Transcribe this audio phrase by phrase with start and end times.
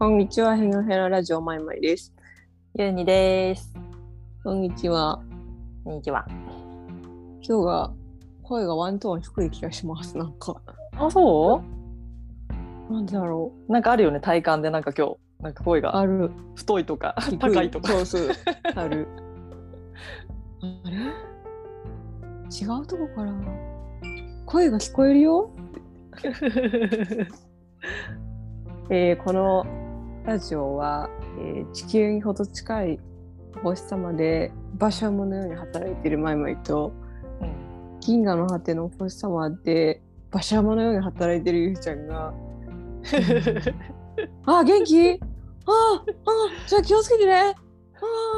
[0.00, 2.14] こんにちは、ヘノヘララジオマイマイです。
[2.74, 3.70] ゆうにです。
[4.42, 5.22] こんにちは。
[5.84, 6.24] こんにちは。
[7.46, 7.92] 今日が
[8.42, 10.16] 声がワントーン低い気がします。
[10.16, 10.56] なんか、
[10.96, 11.62] あ、そ
[12.88, 15.82] なんでだろうなんかあるよね、体感でなんか今日、なんか声う。
[15.82, 16.30] がある。
[16.54, 17.88] 太いとか、低高いとか。
[17.88, 18.30] そうそう。
[18.74, 19.06] ある。
[20.62, 20.96] あれ？
[22.48, 23.34] 違うとこから
[24.46, 25.50] 声が聞こえるよ。
[28.88, 29.66] えーこの
[30.30, 33.00] ラジオは、えー地球にほど近い
[33.64, 36.92] 星様で馬車馬のように働いているマイマイと
[37.40, 37.98] うん。
[37.98, 42.32] 銀河の果ての星様で馬車馬のように働いてるゆうちゃんが
[44.46, 45.14] 「あ元気？
[45.14, 45.16] あ
[45.66, 46.04] あ
[46.68, 47.32] じゃあ気をつけてね。
[47.36, 47.52] あ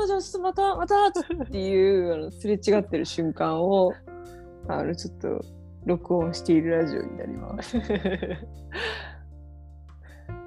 [0.03, 1.09] あじゃあちょっとまたまた」
[1.45, 3.93] っていうあのすれ違ってる瞬間を
[4.67, 5.45] あのちょっと
[5.85, 7.77] 録音しているラジオになります。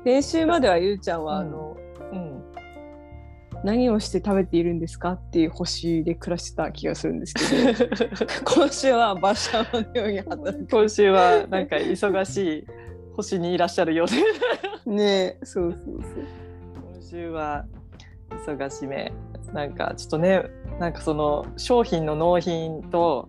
[0.05, 1.75] 先週まではゆうちゃんはあの、
[2.11, 2.43] うん。
[3.63, 12.67] 何をして食べているんですかっていう星で暮らしてた気がするんですけど 今週は馬車馬のように働いて今週はなんか忙しい
[13.15, 14.07] 星にいらっしゃるよう
[14.85, 14.91] で。
[14.91, 16.03] ねえそうそうそう。
[16.93, 17.65] 今週は
[18.29, 19.11] 忙しめ。
[19.53, 20.43] なんかちょっとね、
[20.79, 23.27] なんかその商品の納品と、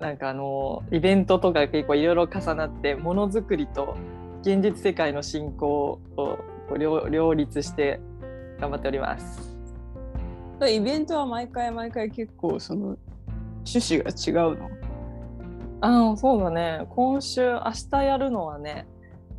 [0.00, 3.96] なんかあのイベントとか結構いろいろ重なってものづくりと
[4.42, 6.38] 現実世界の進行を
[6.76, 8.00] 両両立して
[8.60, 9.56] 頑張っております。
[10.68, 12.96] イベントは毎回毎回結構その
[13.64, 14.68] 趣旨が違うの？
[15.80, 16.86] ああそうだね。
[16.90, 18.86] 今週明日やるのはね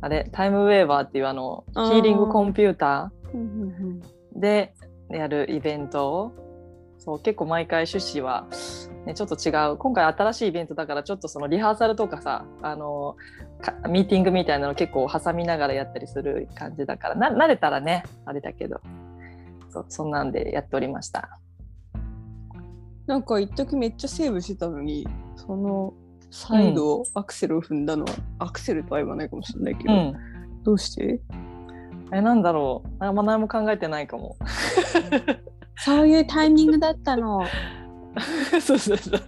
[0.00, 4.00] あれタイムウェーバーっていうあのヒあーーリングコンピューター
[4.34, 4.74] で
[5.10, 6.32] やるイベントを。
[6.96, 8.46] そう結構毎回趣旨は、
[9.04, 9.76] ね、ちょっと違う。
[9.76, 13.16] 今回新しいイベントだからちょっとそのリハーサルとかさあの
[13.53, 13.53] か
[13.88, 18.80] ミーティングみたいなの結構挟みながらやったりする感じだからな慣れたらねあれだけど
[19.70, 21.38] そうそんなんでやっておりました。
[23.06, 25.92] なんか一時めっちゃセーブしてたのにその
[26.30, 30.14] 再度アクセルを踏んだのは、アクセルとは言わないかもしれないけど、うん
[30.64, 31.20] どうして？
[32.12, 34.36] えなんだろうあんま何も考えてないかも。
[35.76, 37.44] そういうタイミングだったの。
[38.62, 39.20] そうそうそう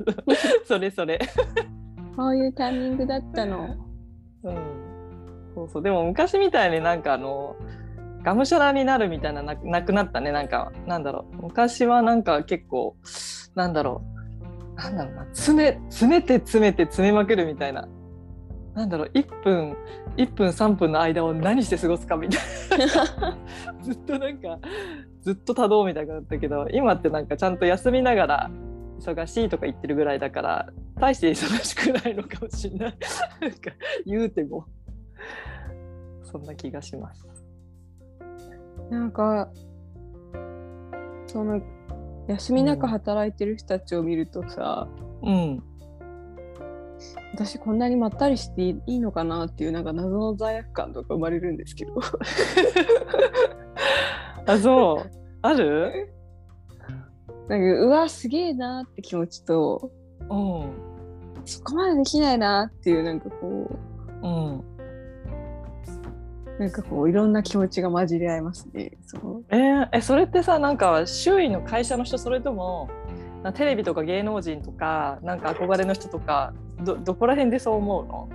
[0.66, 1.20] それそれ。
[2.16, 3.76] そういうタイミングだったの。
[4.50, 5.82] うん、そうそう。
[5.82, 7.56] でも昔みたいになんかあの
[8.22, 10.32] がむしゃらになるみたいなななくなったね。
[10.32, 11.42] なんかなんだろう。
[11.42, 12.96] 昔はなんか結構
[13.54, 14.02] なんだろ
[14.74, 14.76] う。
[14.76, 15.24] なんだろうな。
[15.32, 17.88] 詰め詰めて詰めて詰めまくるみたいな。
[18.74, 19.10] なんだろう。
[19.14, 19.76] 1分
[20.16, 23.38] 1分3分の間を何して過ごすかみたいな。
[23.82, 24.58] ずっとなんか
[25.22, 28.50] ずっと多動みたいになったけど今ってなんかちゃんと休みながら
[29.00, 32.98] 忙しいとか言ってるぐらいだから大して忙しくないのかもしれない。
[33.40, 33.70] なんか
[34.04, 34.66] 言うても。
[36.22, 37.26] そんな気がします。
[38.90, 39.48] なんか
[41.26, 41.60] その
[42.28, 44.88] 休みなく働いてる人たちを見るとさ、
[45.22, 45.62] うん、
[47.32, 51.94] 私こんなにまったりしていいのかなっていうなんか謎の罪悪感とか生まれるんですけど。
[54.46, 55.10] あそう。
[55.42, 56.15] ある？
[57.48, 59.90] なんかうわすげえなって気持ちと
[60.28, 60.72] うん
[61.44, 63.78] そこまでできないなっていうなんかこ
[64.22, 64.64] うんう
[66.58, 68.92] なんかこういろんな気持ちが混じり合いますね。
[69.06, 72.88] そうえーえそれってさなんか周囲の会社の人それとも
[73.42, 78.28] なテレビとか芸能人とかなんか憧れの人とかどどこら辺でそう思うの？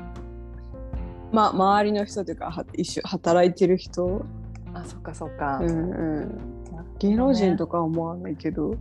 [1.32, 4.26] まあ周りの人というかは一緒働いてる人、
[4.74, 5.58] あそっかそっか。
[5.58, 6.38] うんうん、
[7.00, 8.76] 芸能人とかは思わないけど、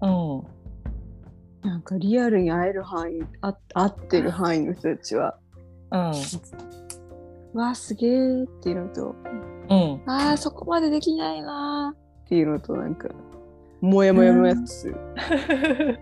[0.00, 1.68] うん。
[1.68, 5.38] なんかリアルに会える範囲あ合ってる範囲の人たちは。
[5.90, 6.12] うん。
[7.58, 9.14] わあすげえっていうのと
[9.70, 10.02] うん。
[10.06, 11.98] あーそこまでできないなー。
[12.24, 13.08] っていうのとなんか
[13.80, 14.96] もやもやもやっとする。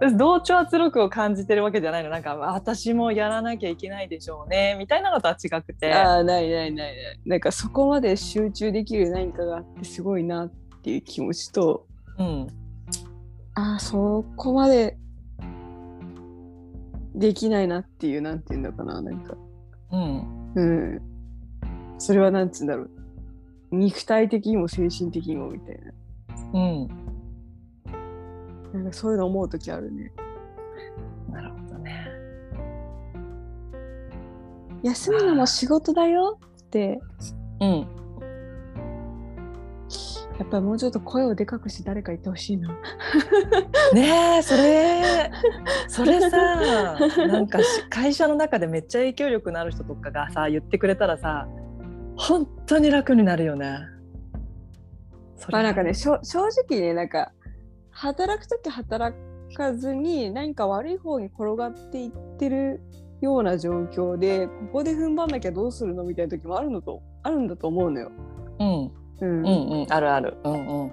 [0.00, 2.10] 私同調圧力を感じてるわけじゃないの。
[2.10, 4.74] なんか私もやらなきゃいけないでしょうね。
[4.78, 5.92] みたいなのとは違くて。
[5.92, 7.20] ああないないないない。
[7.24, 10.52] なんかそこまで集中できる何かがあってすごいなっ
[10.82, 11.86] ていう気持ちと
[12.18, 12.46] うん
[13.54, 14.98] ああそこまで
[17.14, 19.36] できないなっていうなんていうんだかななんか。
[19.92, 20.52] うん。
[20.54, 21.02] うん。
[21.98, 22.90] それはなんつうんだろう。
[23.70, 25.78] 肉体的にも精神的にもみたい
[26.54, 26.88] うん。
[28.72, 30.12] ななんかそういうの思う時あるね。
[31.30, 32.08] なるほどね。
[34.82, 37.00] 休むのも仕事だよって
[37.60, 37.86] うん
[40.38, 42.68] やっぱりもうちょっと声をでかくして誰か言ってほしいな
[43.92, 45.30] ねえそれ
[45.86, 46.96] それさ
[47.26, 51.46] なんかし会社の中でめっちゃ影響力のある人とかがさ言ってくれたらさ
[52.16, 53.78] 本当に楽になるよね。
[55.50, 57.32] まあなんかね正直ねなんか
[57.90, 59.16] 働く時働
[59.54, 62.80] かずに何か悪い方に転がっていってる
[63.20, 68.10] ような状況でここで踏ん張んなきゃどうするのみたいな時もあるのとあるんだと思うのよ。
[68.58, 69.38] うんうん。
[69.40, 69.46] うん
[69.82, 70.36] うんあるある。
[70.44, 70.92] うんうん。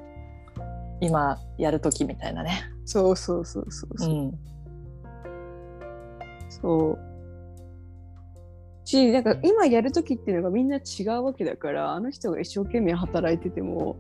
[1.02, 2.64] 今やる時みたいなね。
[2.86, 4.14] そうそうそうそううそう。
[4.14, 4.40] ん。
[6.50, 7.00] そう。
[8.86, 13.98] しなんか今やる時っていうのがみんな違うわけだからあの人が一生懸命働いてても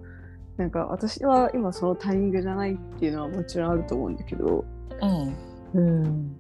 [0.58, 4.66] なんか私は今そのタイミングじゃないっていうのはもちろんあると思うんだけど、
[5.02, 5.36] うん。
[5.74, 6.36] うん、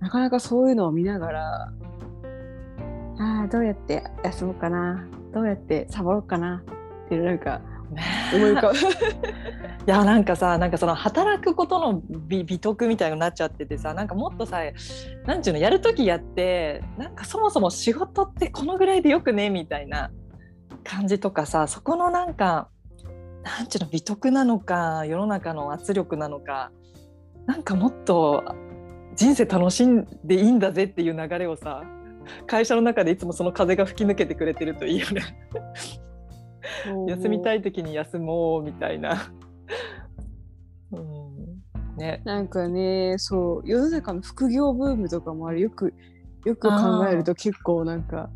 [0.00, 1.72] なかなかそういうのを見ながら
[3.18, 5.06] ああどうやって休もうかな。
[5.32, 6.62] どうやってサボろうかな
[7.06, 7.60] っていうなんか
[8.34, 8.76] 思い浮かぶ。
[9.86, 14.58] いやなんかさなんかその働くことの美美徳みたいになっちゃっててさなんかもっとさ
[15.24, 20.10] なんちゅうのやる時やってなんかそもそも仕事ってこのぐらいでよくねみたいな
[20.82, 22.68] 感じとかさそこのなんか
[23.44, 26.72] なんちゅうの美徳なのか世の中の圧力なのか
[27.46, 28.42] なんかもっと
[29.14, 31.84] 人生楽しんでいいんだぜっていう流れをさ
[32.48, 35.22] 会社の中でいつもその風が吹き抜けてくれてるといいよね。
[37.08, 39.32] 休みたいい時に休もうみたいな。
[40.92, 42.22] うん、ね。
[42.24, 45.94] なんかねそう世の中の副業ブームとかもあれよく
[46.44, 48.30] よく考えると結構なんか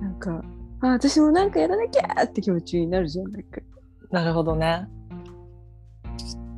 [0.00, 0.42] なんか
[0.80, 3.60] あ私もなんかやらなきゃって気持ちになるじゃんなんか
[4.10, 4.88] なるほどね。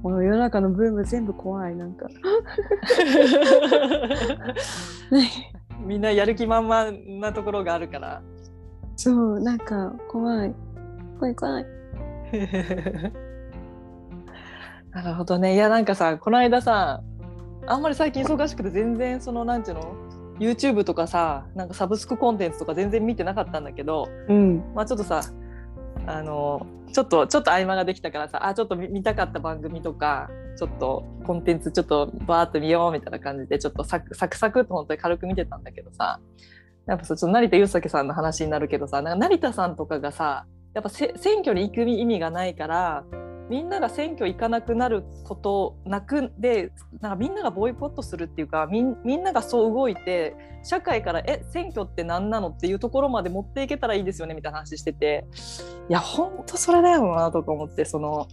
[0.02, 2.06] この世の中のブーム全部怖いなんか
[5.84, 8.22] みんなやる気満々なところがあるから。
[8.96, 10.54] そうなんか怖い。
[11.18, 11.66] 怖い怖い。
[14.90, 15.54] なるほどね。
[15.54, 17.02] いやなんかさこの間さ
[17.66, 19.94] あんまり最近忙しくて全然そのなんていうの
[20.38, 24.64] ？YouTube とかさなんかサブスクコンテンツとか全然見てなかったんだけどうん。
[24.74, 25.20] まあちょっとさ
[26.06, 36.20] あのちょっとちょっと合間ができたからさあちょっと見見たかった番組とかちょっとコンテンツちょっとバーっと見ようみたいな感じでちょっとサクサクサクっと本当に軽く見てたんだけどさ
[36.86, 43.04] やっぱちょっと成田悠介さんの話になるけどさなんか成田さんとかがさやっぱ選挙に行く意味がないから
[43.48, 50.34] みんなが選挙行かなくなることなくでなんかみんながボイコットするっていうかみんみんながそう動いて
[50.64, 55.26] 社会から「え選挙って何なの?」っていうところまで持っていけたらいいですよねみたいな話してて
[55.88, 58.26] いやほんとそれだよなとか思ってその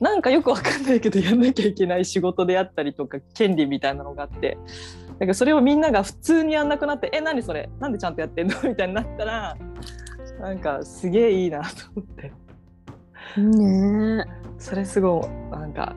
[0.00, 4.56] なんかよくわかんないけどやんなきゃいけない仕事であったりとか権利みたいなのがあって
[5.20, 7.68] だからそれをみんなが普通にやんなくなって「え何それ？
[7.78, 8.56] なんでちゃんとやってんの?
[8.66, 9.56] 」みたいになったら
[10.40, 12.32] なんかすげえいいなと思って。
[13.38, 14.24] ね。
[14.58, 15.94] それすごいなんか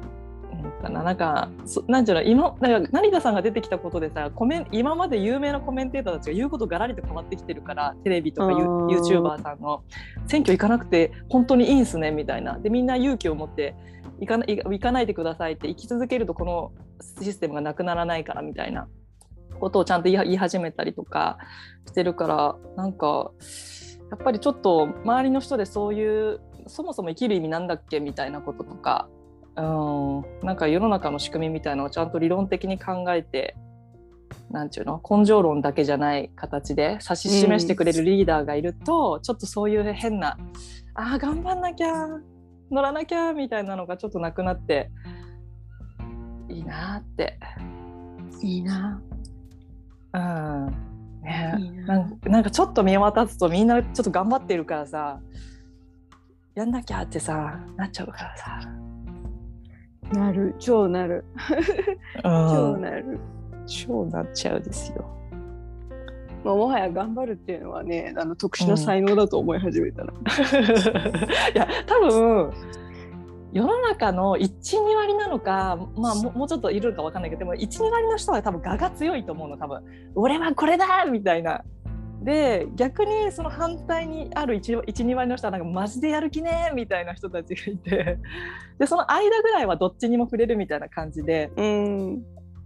[0.52, 1.04] 思ったな。
[1.04, 2.24] なんかそなんていうの？
[2.24, 8.88] 今なんか成田さんが出てきたことでさコメン今まで有名なコメンテーターたちが言うことがらりと変わってきてるからテレビとかユあー。
[8.88, 9.84] YouTuber さんの。
[10.28, 12.60] 選挙行かなくて本当にいいんすねみたいな。
[12.60, 13.74] でみんな勇気を持って
[14.20, 16.72] 行かな行かないでくださいって生き続けるとこの
[17.22, 18.88] システムがなくならないからみたいな
[19.60, 21.38] ことをちゃんと言い始めたりとか
[21.88, 23.32] してるからなんか
[24.12, 28.00] やっぱりちょっと周りの人でそういうそもそも生きる意味なんだっけ？
[28.00, 29.10] みたいなこととか、
[29.58, 33.56] うん、なんか世の中の仕組みみたいなのをちゃんと理論的に考えて
[34.52, 35.02] なんていうの？
[35.10, 40.38] 根性論だけじゃない形で指し示してくれるリーダーがいると、ちょっとそういう変な
[40.94, 42.08] あ頑張んなきゃ
[42.72, 44.90] 乗らなきゃみたいなのがちょっとなくなって
[46.50, 47.40] いいなって。
[48.42, 49.02] いいな。
[50.14, 50.74] うん。
[51.24, 51.56] ね。
[51.60, 52.08] いいな。
[52.24, 55.20] なんかちょっと見渡すとみんなちょっと頑張ってるからさ。
[56.56, 58.60] やんなきゃってさなっちゃうからさ、
[60.12, 60.56] なる。
[60.60, 61.26] 超なる。
[62.22, 63.20] 超なる、
[63.66, 65.04] 超なっちゃうですよ。
[66.44, 72.52] まあ、もはや頑張るっていうのはねあの特殊な才能だと思い始めたら、 いや多分
[73.54, 79.84] 世の中の12割なのか、まあ、ももうちょっといるか分かんないけどでも12割の人は多分我が強いと思うの多分。
[80.16, 81.64] 俺はこれだみたいな。
[82.24, 88.18] で逆にその反対にある12割の人はなんかマジでやる気ねみたいな人たちがいて。
[88.80, 91.52] でその間ぐらいはどっちにも触れるみたいな感じで。
[91.56, 92.24] うん。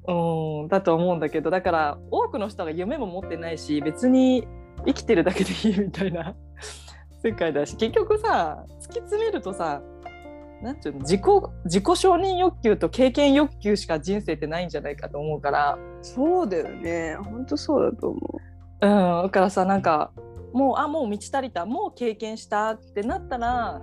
[0.10, 4.48] うんだと思うんだけどだから多くの人が夢も持ってないし別に
[4.86, 6.34] 生きてるだけでいいみたいな。
[7.24, 9.82] 世界だし結局さ突き詰めるとさ
[10.62, 11.22] なんていうの自己
[11.66, 17.16] 自己承認欲求と経験欲求しか人生ってないんじゃないかと思うから、そうだよね。
[17.24, 18.20] 本当そうだと思
[18.82, 18.88] う。
[18.88, 20.12] ん、だからさなんか
[20.54, 21.66] もうあもう満ち足りた。
[21.66, 23.82] もう経験したってなったら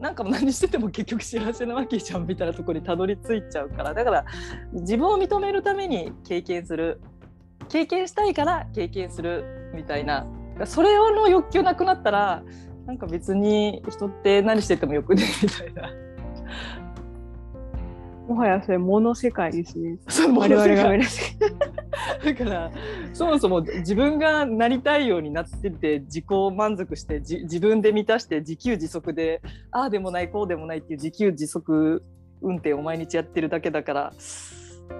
[0.00, 3.94] なんかもう何してても結局幸せなわけじゃんみたいなところにたどり着いちゃうから。
[3.94, 4.24] だから
[4.72, 7.00] 自分を認めるために経験する。
[7.68, 10.26] 経験したいから経験するみたいな。
[10.66, 12.42] それの欲求なくなったら
[12.86, 15.90] なんか別に人って何しててもよくねみたいな。
[18.28, 19.98] もはやそれ物世界ですね。
[20.08, 21.04] そう我々が目だ。
[22.34, 22.70] から
[23.12, 26.24] そもそも自分がなりたいようになってて自己
[26.54, 32.02] 満足してじ自分で満たして自給自足でああでもないこうでもないっていう自給自足
[32.40, 34.12] 運転を毎日やってるだけだから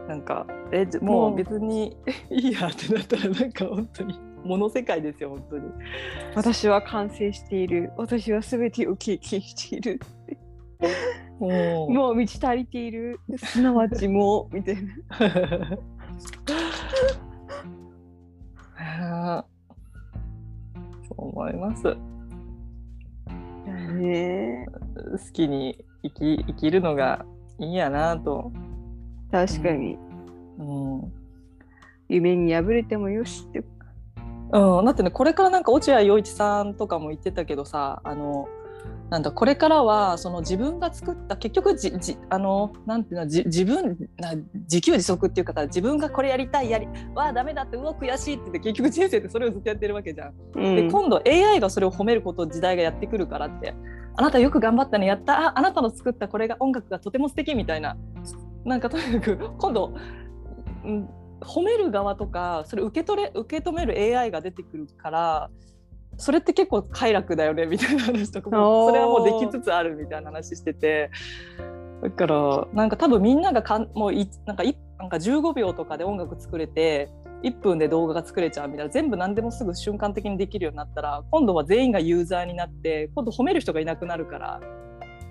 [0.09, 1.97] なんかえじもう別に
[2.31, 5.65] いいやってなったらなんか本当に物世界ですよ本当に。
[6.35, 7.93] 私は完成している。
[7.97, 10.01] 私は全てを経験している。
[11.41, 13.19] もう満ち足りている。
[13.39, 15.79] すなわちもう みたいな。
[21.09, 21.97] そう思います。
[23.95, 27.25] ね好きに生き生きるのが
[27.59, 28.53] いいんやなと。
[29.31, 29.99] 確かに。
[30.59, 31.13] うん
[32.09, 33.65] 夢に破れてもよしって。
[34.55, 38.49] うん、だってねこれからなんか落合陽一さんとかも言ってたけどさあの
[39.11, 50.35] なんだこれからはその自分が作った結局じじあのなんていうのじ自分な自給自足っていうかさ自分がこれやりたいやりわあダメだってうわ悔しいって言って結局人生ってそれをずっとやってるわけじゃん。
[50.55, 50.77] うん。
[50.77, 53.75] で今度 AI がそれを褒めること時代がやってくるからって
[54.17, 57.97] あなたよく頑張ったねやったああなたの作ったこれが音楽がとても素敵みたいな。
[58.65, 59.95] なんかとにかく今度、
[60.85, 61.09] うん、
[61.45, 65.51] 褒める側とかそれ受け取れ受け止める AI が出てくるから
[66.17, 71.11] それって結構快楽だよねみたいな話とかも それはもうできつつあるみたいな話してて。
[72.03, 77.09] だからなんか多分みんながかんもういなんかいなんか15秒とかで音楽作れて
[77.43, 84.61] 1分で動画が作れちゃうみたいな全部何でもすぐ瞬間的にできるようになったら今度は全員がユーザーになって今度褒める人がいなくなるから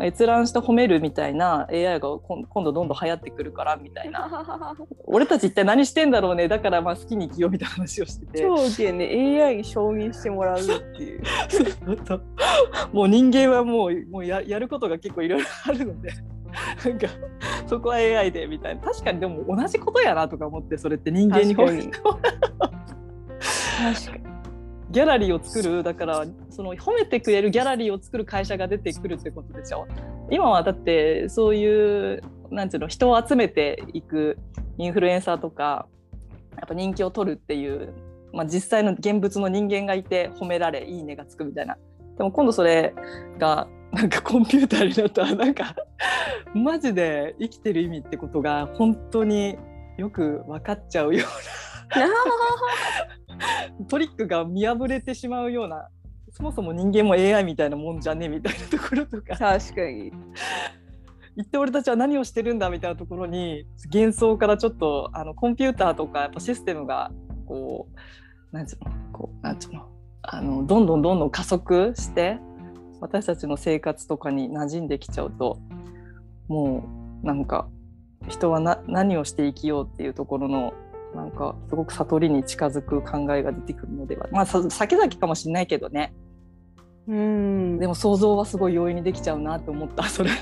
[0.02, 4.76] 閲覧して褒めるみたいな AI が今今度どんどん流行ってくるからみたいな。
[5.06, 6.48] 俺たち一体何してんだろうね。
[6.48, 8.40] だからまあ好きに生きようみたいな話をしてて。
[8.40, 9.44] 超ウケね。
[9.44, 11.24] AI に承認してもらうっていう。
[12.92, 16.12] もう人間はもうもうややることが結構いろいろあるので。
[16.86, 17.08] なんか
[17.66, 18.82] そこは AI でみたいな。
[18.82, 21.56] 確かにでも同じことやなとか思ってそれって人間に。
[21.56, 21.92] 確かに。
[23.84, 24.34] 確かに
[24.94, 29.88] ギャラリーを作るだからその褒めてくれるギャラリーを作る会社が出てくるってことでしょ？
[30.30, 32.22] 今はだってそういう
[32.52, 34.38] なんていうの人を集めていく
[34.78, 35.88] インフルエンサーとか
[36.58, 37.92] やっぱ人気を取るっていう、
[38.32, 41.76] まあ、実際の現物の人間がいて褒められいいねがつくみたいな。
[42.18, 42.94] でも今度それ
[43.40, 45.76] がなんかコンピューターになったらなんか
[46.54, 49.58] マジで生きてる意味ってことが本当に
[49.98, 51.73] よく分かっちゃうような
[53.90, 55.88] トリックが見破れてしまうような
[56.32, 60.12] そもそも人間も AI みたいなもんじゃねみたいなところとか確かに。
[61.36, 67.12] 一体俺たちは何をしてるんだみたいなところに幻想からちょっとあのコンピューターとかやっぱシステムが
[67.48, 67.88] こ
[68.52, 69.88] うなんつうのこうなんつうの
[70.22, 72.38] あのどんどんどんどん加速して
[73.02, 75.60] 私たちの生活とかに馴染んできちゃうと
[76.48, 76.86] も
[77.24, 77.68] うなんか
[78.30, 80.74] 人はな何をして生きようっていうところの
[81.16, 86.14] なんかすごく悟りに近づく考えが出てくるのではまあさ先々かもしれないけどね
[87.08, 87.80] うん。
[87.80, 90.32] でも想像はすごい容易にできちゃうなって思ったそれ。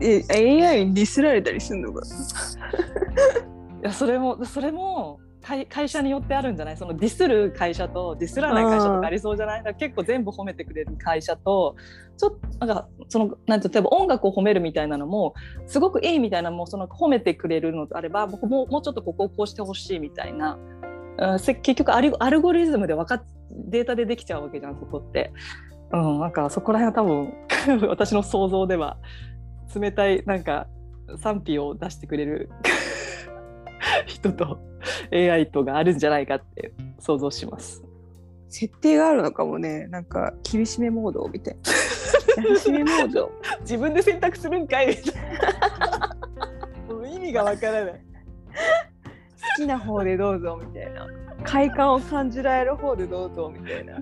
[0.00, 2.00] え AI にディスられたりするのか。
[2.06, 6.76] いやそれもそれも会会社によってあるんじゃない？
[6.76, 9.74] そのディスる会社とディスらない会社とかありそうじゃない？
[9.76, 11.76] 結構全部褒めてくれる会社と
[12.16, 15.34] ちょっとなんかそのなんて例えば音楽を褒めるみたいなのも
[15.66, 20.58] すごくいいみたいなもうその褒めてくれるのであればもうもうもうちょっとここをこうしてほしいみたいな、
[21.18, 25.32] うん、せ結局アルゴリズムで分かっデータでできちゃうわけじゃんそこって。
[25.92, 27.32] うん、なんかそこら辺は
[27.72, 28.98] 多分 私の想像では
[29.74, 30.68] 冷たいなんか
[31.18, 32.48] 賛否を出してくれる
[34.06, 34.58] 人と
[35.12, 37.82] AI とがあるんじゃないかって想像します。
[38.48, 39.86] 設定があるのかもね。
[39.88, 41.56] なんか厳しめモードみたい
[42.36, 42.48] な。
[42.48, 43.30] 優しめモード。
[43.62, 45.14] 自分で選択するんかいみたい
[47.04, 47.08] な。
[47.08, 47.92] 意味がわからない。
[47.92, 48.00] 好
[49.56, 51.06] きな方でどうぞみたいな。
[51.44, 53.98] 快感を感じられる方でどうぞみたいな。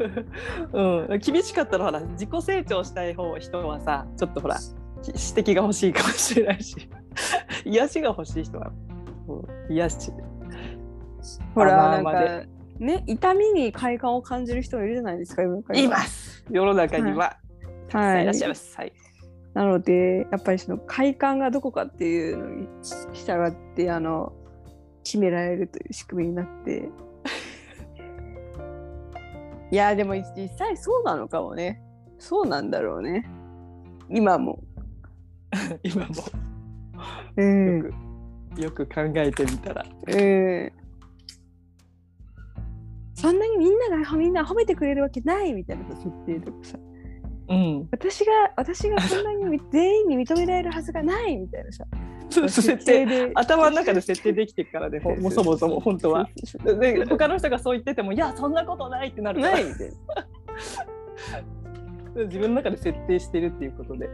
[0.73, 4.59] うん、厳しかったらほら自己成長したい方人はさちょっとほら
[5.07, 6.89] 指摘が欲しいかもしれないし
[7.65, 8.98] 癒しが欲しい人はうん
[9.71, 10.13] 癒し
[11.55, 12.43] ほら、 なんか、
[12.79, 17.37] ね、痛みに快感を感じる人もいるじゃないですか、世の中にはいます世の中には、
[17.89, 18.77] たくさんいらっしゃいます。
[18.77, 18.93] はい
[19.55, 22.69] なので、やっぱりその快感がどこかっていうのに
[23.13, 24.33] 従って、あの、
[25.03, 26.87] 決められるという仕組みになって。
[29.73, 31.83] いや、でも実際そうなのかもね。
[32.19, 33.29] そうなんだろうね。
[34.09, 34.63] 今も。
[35.83, 36.13] 今 も
[37.37, 37.79] うん。
[37.79, 38.08] よく
[38.59, 39.85] よく考えてみたら。
[40.09, 40.73] うん。
[43.15, 46.79] そんなにみんながみんな褒めてくれるわけないみたいな設定とかさ。
[47.51, 51.85] うん、私が私がそんなに全員に認められるはずがないみたいなさ。
[52.31, 53.31] そう設定で。
[53.35, 55.01] 頭の中で設定できてるからね。
[55.01, 56.29] ほもうそもそも本当は。
[56.79, 59.55] で他の人がそう言っててもいやそんなことないってなるから。
[59.55, 59.89] ないみたい
[62.17, 64.11] な自分の中で設定してるっていうことで。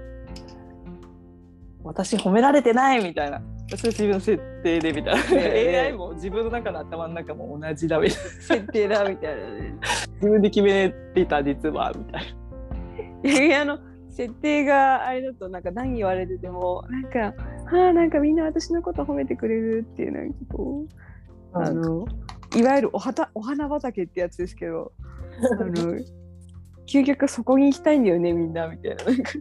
[1.82, 3.42] 私褒められてないみたいな
[3.76, 8.30] それ自分の設定でみたいな、AI も自分の中の頭の中も同じだみたいな。
[8.30, 9.50] 設定だみたいな。
[9.50, 9.74] ね
[10.24, 13.78] 自分で決めてた実はみたいいやあの
[14.10, 17.34] 設定があれだとなんか何言われててもなんか
[17.72, 20.86] ああなんかみんな私のこと褒めてくれるっていうなんかこ
[21.52, 22.06] うなあの
[22.56, 24.92] いわゆるおはたお花畑ってやつですけど
[25.60, 25.98] あの
[26.86, 29.04] 究極そこに行きたいんだよねみんなみたいな。
[29.04, 29.32] なんか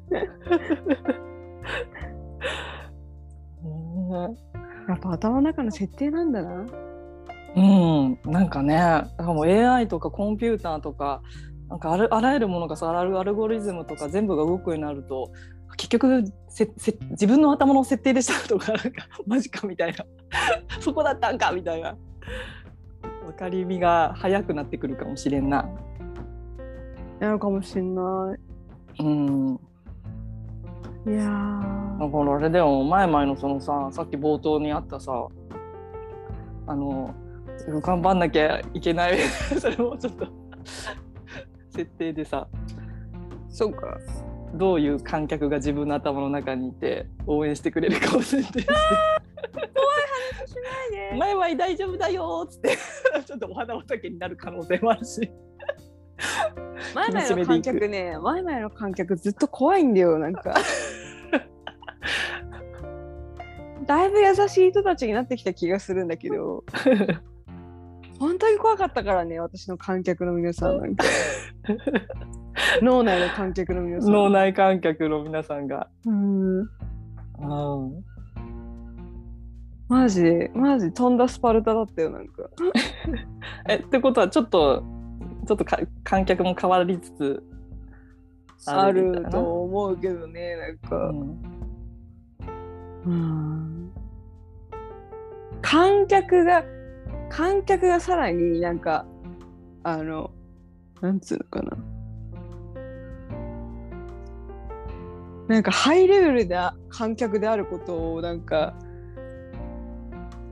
[4.88, 6.66] やっぱ頭の中の設定なんだな。
[7.56, 11.22] うん、なんかね、だからもう AI とかコンピューターとか、
[11.70, 15.32] なんかあるあらゆるものがさ、あるアルゴリズムとか全部が動くようになると、
[15.78, 18.92] 結局せせ自分の頭の設定でしたとか、なんか
[19.26, 20.06] マジかみたいな、
[20.80, 21.96] そこだったんかみたいな、
[23.26, 25.70] 分かりみが早くなってくるかもしれんな。
[27.20, 28.36] なのかもしんな
[29.00, 29.60] うん、
[31.06, 31.10] い。
[31.12, 35.28] いやーだからあれでも前々のそのさ、さっき冒頭にあったさ、
[36.68, 37.14] あの、
[37.68, 39.18] 頑張んなきゃいけない、
[39.60, 40.28] それもちょっと
[41.70, 42.48] 設定でさ、
[43.50, 43.98] そうか。
[44.56, 48.74] どういう観客が自分の頭の中にいて応援してくれるかを設定してしな
[51.08, 51.18] い「で。
[51.18, 52.78] 前々大丈夫だよ」っつって
[53.26, 55.32] ちょっとお花畑になる可能性もあるし
[56.96, 60.54] 前々の観客ね、 前々の観客ずっと怖いんだよ、なんか。
[63.86, 66.64] だいぶ優しい人たちになってきた気がするんだけど、
[68.18, 71.04] 本当に怖かったからね、私の観客の皆さんなんか。
[72.82, 74.12] 脳内の観客の皆さん。
[74.12, 75.90] 脳内観客の皆さんが。
[76.06, 76.60] うん。
[76.60, 76.68] うん
[79.90, 82.50] マジ、マジ飛んだスパルタだったよ、なんか。
[83.68, 84.84] えってことはちょっと
[85.46, 87.44] ちょっとか観客も変わりつつ
[88.68, 90.96] あると思うけどね、なんうか。
[91.12, 91.38] ん。
[93.06, 93.92] うん。
[95.62, 96.64] 観客が
[97.30, 99.06] 観客がさらになんか
[99.84, 100.32] あの
[101.02, 101.78] なんつうのかな。
[105.48, 108.74] なんかハイレベルな観客であることをなんか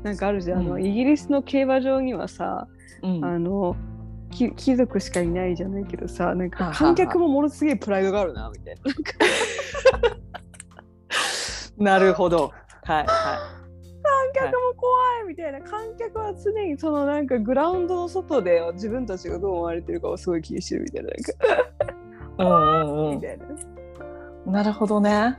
[0.04, 0.86] なんかあるじゃん、あのうん。
[0.86, 2.68] イギリスの競馬場にはさ、
[3.04, 3.24] うん。
[3.24, 3.91] あのき
[4.32, 8.82] 貴族しかいないじゃないけどさなんか観客もものすげえプライドがあるなみたいな。
[11.94, 12.52] なるほど。
[12.84, 13.62] はいは
[14.04, 21.32] 観客も怖いみたいな観客は常にそのなんかグラウンドの外で自分たちがどう思われてるかをすごい気にしてるみたいななんか、
[22.40, 23.16] いうんうん。
[23.16, 23.46] みたいな。
[23.46, 23.82] うん
[24.46, 25.38] なるほどね。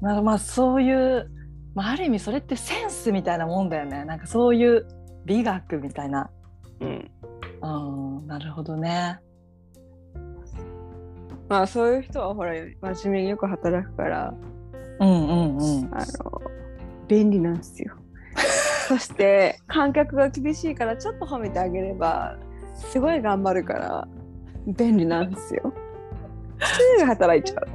[0.00, 1.30] なるまあそういう、
[1.74, 4.04] まあ、ある意味それってセンスみたいなもんだよね。
[4.04, 4.86] なんかそういう
[5.24, 6.30] 美学みたいな
[6.80, 7.10] うん。
[7.62, 9.18] うんなるほどね。
[11.48, 14.34] まあそういう人はほら真面目によく働くから
[15.00, 15.94] うんうんうん。
[15.94, 16.42] あの
[17.08, 17.94] 便利なんですよ。
[18.88, 22.36] そして観客が厳しいからちょっと褒めてあげれば
[22.74, 24.08] すごい頑張るから
[24.66, 25.72] 便利なんですよ。
[26.60, 27.66] すぐ働いちゃう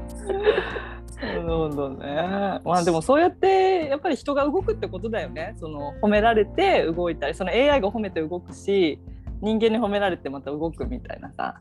[1.21, 2.59] なるほどね。
[2.63, 5.55] まあでもそうやってやっぱり人が動くってことだよね。
[5.59, 8.99] その褒められて動いたり、その AI が褒めて動くし、
[9.41, 11.59] 人間に褒められてまた動くみたいなさ。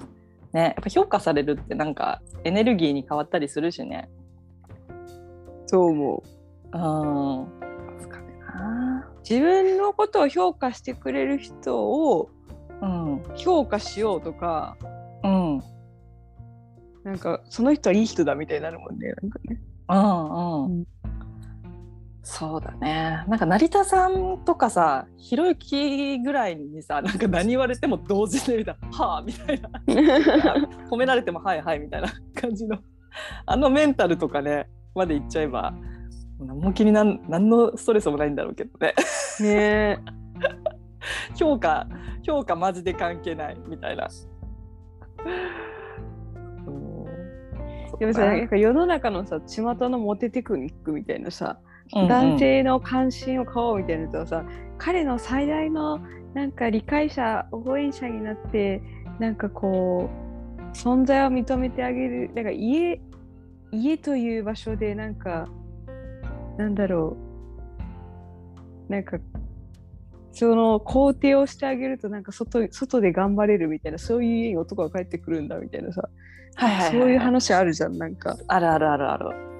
[0.52, 4.08] ね、やっぱ評価されるってなんかエネルギーに変わったりするしね。
[5.66, 6.24] そう思
[6.72, 7.60] ううん。
[9.28, 12.30] 自分のことを評価してくれる人を
[12.82, 13.22] うん。
[13.36, 14.76] 評価しようとか
[15.22, 15.62] うん。
[17.04, 19.60] なんかその人はいい人だみたいになるもんねなんかね
[19.90, 20.86] うんうん。
[22.22, 23.24] そうだね。
[23.26, 29.70] なんか成田さんとかさ、ひろゆきぐらいにさ、なんか何言われても同時でみたいな、はあみたいな。
[30.90, 32.78] 褒められてもはいはいみたいな感じの
[33.46, 35.74] あのメンタルとかねまでいっちゃえば
[36.38, 38.94] 何も気になん何のストレスもないんだろうけどね
[39.40, 39.98] ね
[41.34, 41.88] 評価
[42.22, 44.08] 評価マジで関係ないみたいな。
[48.00, 51.58] うんでもさなんか世の中のさ巷のモテテクニックみたいなさ、
[51.94, 52.08] うんうん。
[52.08, 54.44] 男性の関心を買おうみたいなやつはさ
[54.78, 56.00] 彼の最大の
[56.34, 58.82] なんか理解者応援者になって
[59.18, 60.08] なんかこ
[60.58, 63.00] う存在を認めてあげるなんか家
[63.72, 65.46] 家という場所でなんか
[66.56, 67.30] なんだろう。
[68.90, 69.18] なんか
[70.32, 76.08] その肯定をしてあげるとなんか外外で頑張れるみたいなそういう家に男が帰ってくるんだみたいなさ、
[76.54, 77.00] はいはいはいはい。
[77.00, 78.36] そういう話あるじゃんなんか。
[78.46, 79.50] あるあるあるある。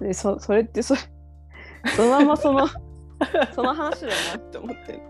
[0.00, 2.66] でそそれってそそのままその
[3.54, 5.00] その話だなって思って。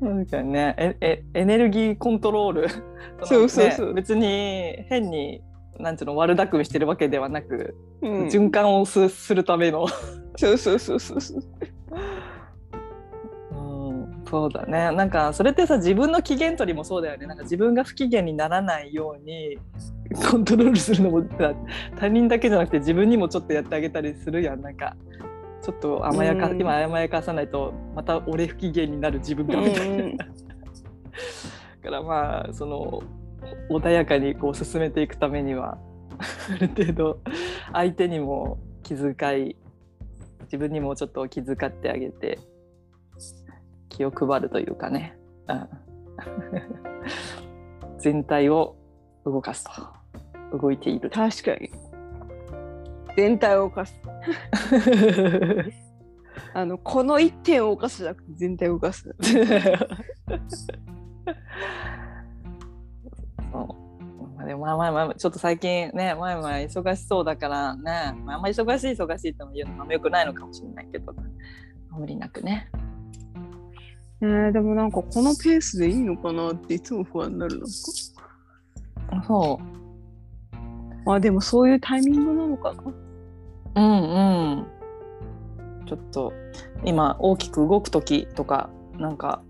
[0.00, 2.68] なんかねええエネルギーコントロール
[3.24, 3.88] そうそうそう。
[3.88, 5.42] ね別に変に
[5.78, 8.26] なんていうの悪巧みしてるわけではなく、うん。
[8.26, 9.86] 循環をすするための、
[10.36, 11.42] そうそうそうそうそう。
[13.52, 14.92] うん、そうだね。
[14.92, 17.26] なんかそれってさ自分の機嫌取りもそうだよね。
[17.26, 19.58] なんか自分が不機嫌にならないように
[20.30, 21.54] コントロールするのもさ
[21.96, 24.60] 他人だけじゃなくて自分にもちょっとやってあげたりするやん。
[24.60, 24.96] なんか
[25.62, 26.60] ちょっと甘やか、うん。
[26.60, 30.04] 今甘やかさないとまた俺不機嫌になる自分がみたいな。
[30.04, 30.16] うん。
[30.18, 33.02] だからまあその
[33.70, 35.78] 穏やかにこう進めていくためには
[36.52, 37.20] ある程度
[37.72, 39.56] 相手にも気遣い
[40.42, 42.38] 自分にもちょっと気遣ってあげて
[43.88, 45.16] 気を配るというかね、
[45.48, 45.68] うん、
[47.98, 48.76] 全体を
[49.24, 49.70] 動かすと。
[50.58, 51.10] 動いている。
[51.10, 51.16] と。
[51.20, 51.70] 確かに。
[53.16, 53.98] 全体を動かす。
[56.52, 59.12] あのこの一点を動かすじゃなくて全体を動かす
[64.44, 67.82] でもまあまあまあちょっと最近ね前々忙しそうだからね、
[68.24, 71.14] まあ、あんまり忙しい忙しいっても言うのもあんまよくないのかもしれないけど
[71.90, 72.70] 無理なくね。
[74.20, 77.66] えー、でもなんかこのペースでいいのかなっていつも不安になるの？
[79.22, 79.64] そう。
[81.04, 82.82] まあでもそういうタイミングなのかな？
[83.76, 84.02] うん
[84.58, 84.66] うん。
[85.86, 86.32] ちょっと
[86.84, 89.42] 今大きく動く時とかなんか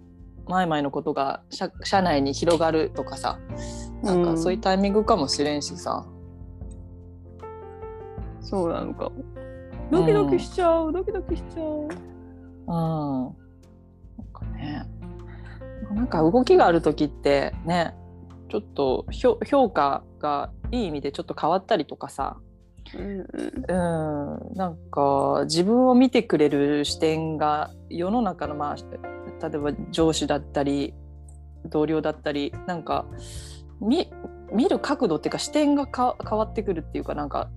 [0.49, 3.39] 前々のことが社社内に広がるとかさ
[4.05, 6.07] なんうんかそういうタイミングかもしれんしさ、
[8.41, 9.25] そうなのかも。
[9.91, 11.67] ドキドキしちゃう、ドキドキしちゃう。
[11.67, 11.89] うん、
[12.67, 13.35] なん
[14.33, 14.87] かね。
[15.95, 17.95] なんか動きがある時ってね
[18.51, 22.39] ちょっと評評価がいい意味でちょっと変わったりとかさ、
[22.95, 23.21] うん。
[23.21, 30.95] うん、なんか自分を見てくれる視点が世の中のまあ例えば上司だったり
[31.67, 33.07] 同僚だったりなんか
[33.81, 34.11] 見
[34.53, 37.51] 見る角度っていうか視点がか変わってくるっていうかなんか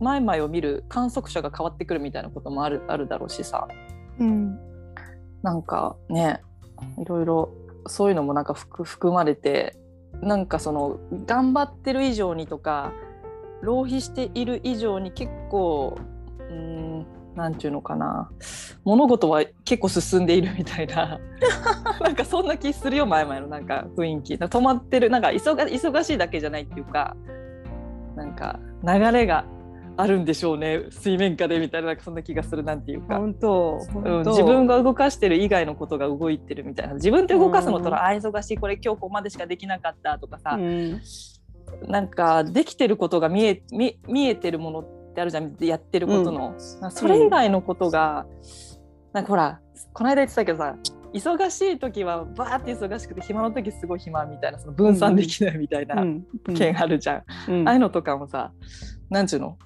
[0.00, 3.66] 前々を見る観測者が変わってくるみたいなこともあるあるだろうしさ。
[4.18, 4.58] うん。
[5.42, 6.40] なんかね
[6.98, 7.50] いろいろ
[7.86, 9.76] そういうのもなんか含含まれて
[10.20, 12.92] なんかその頑張ってる以上にとか
[13.62, 15.96] 浪費している以上に結構
[16.38, 16.85] うーん
[17.36, 18.30] なんていうのかな。
[18.84, 21.20] 物事は結構進んでいるみたいな。
[22.00, 23.46] なんかそんな気するよ前々の。
[23.46, 24.34] なんか雰囲気。
[24.34, 25.10] 止まってる。
[25.10, 27.14] なんか忙忙しいだけじゃないっていうか。
[28.16, 29.44] なんか流れが
[29.98, 30.84] あるんでしょうね。
[30.90, 31.94] 水面下でみたいな。
[32.00, 33.18] そんな気がするなんていうか。
[33.18, 36.94] 本当うん自分が動かしてる以外のことが動いてるみたいな。
[36.94, 37.94] 自分で動かすのとうん。
[37.94, 41.02] あ忙しいこれ今日ここまでしかできなかったとかさ、うん。
[41.86, 46.54] なんかできてることが見え見見えてるものってあるじゃんやってることの、
[46.90, 48.26] それ以外のことが、
[49.14, 49.60] なんかほら
[49.94, 50.76] この間言ってたけどさ
[51.14, 56.26] 忙しい時はバーって忙しくて暇の時すごい暇みたいなその分散できないみたいなうん。
[56.54, 57.22] 件あるじゃん。
[57.48, 57.68] うん。
[57.68, 58.52] ああいうのとかもさ
[59.08, 59.56] なんちゅうの、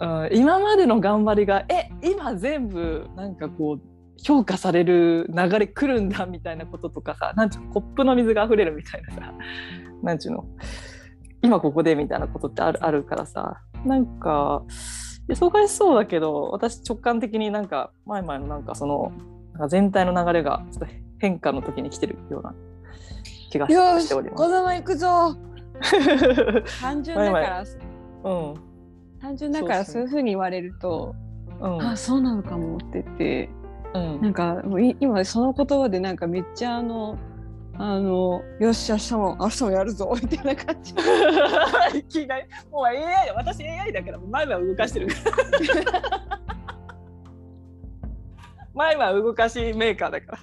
[0.00, 3.80] うん、今までの頑張りがえ今全部なんかこう
[4.20, 7.72] 評価される流れ来るんだみたいなこととかさなんちゅうの？
[7.72, 9.32] コップの水が溢れるみたいなさ
[10.02, 10.44] なんちゅうの？
[11.42, 13.60] 今ここでみたいなことってあるあるからさ。
[13.84, 14.62] なんか
[15.28, 19.12] 忙しそうだけど私直感的になんか前々のなんかその
[19.52, 22.54] なんか全体の流れがちょっと変化の時に来てるような
[23.50, 24.42] 気がしよししております。
[24.42, 25.36] 子供行くぞ。
[26.80, 27.64] 単純だから。
[28.24, 28.54] うん。
[29.20, 30.02] 単純だからそそう。
[30.02, 31.14] いうふうに言われると
[31.60, 31.82] うん。
[31.82, 33.50] あそうなのかもって言って
[33.94, 34.20] うん。
[34.20, 34.62] なんか
[35.00, 37.18] 今その言葉でなんかめっちゃあの
[37.74, 40.94] あのよし明日も明日もやるぞ みたいな感じ。
[41.98, 43.34] いきなりもう AI だ。
[43.34, 45.14] 私 AI だから前は動かしてるか
[45.90, 46.40] ら。
[48.74, 50.38] 前は動かしメーカーだから。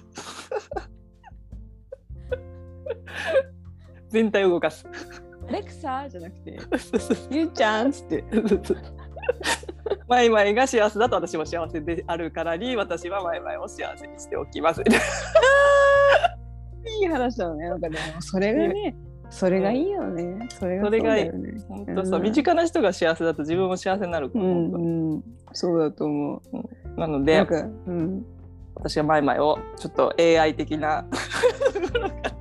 [4.08, 4.86] 全体を動かす。
[5.48, 6.58] アレクサじゃなくて
[7.30, 8.24] ゆうちゃんっつって。
[10.08, 14.82] マイマイが幸せだと私も幸せであるからに私はマイマイを幸せにしておきます。
[17.00, 17.68] いい話だよね。
[17.68, 18.96] なんかでもそれがね
[19.30, 20.48] それがいいよね。
[20.50, 21.54] それがそうだよね。
[21.68, 22.22] 本当そううん。
[22.22, 25.22] 身近な人が幸せだと自分も幸せになるから、うん
[25.52, 26.42] そうだと思う。
[26.96, 27.46] 当なので
[27.86, 28.24] うん。
[28.74, 31.04] 私はマイマイをちょっと AI 的な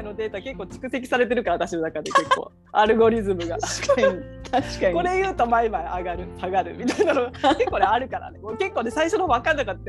[0.00, 2.52] イのデータ結構蓄積されてるから私の中で結構。
[2.72, 3.58] アルゴリズムが。
[3.58, 4.22] 確かに。
[4.50, 4.94] 確かに。
[4.94, 7.30] これ言うと毎毎上がる下がるみたいなの。
[7.30, 8.38] が結構ねあるからね。
[8.38, 9.82] もう結構ね最初の方分かんなかった。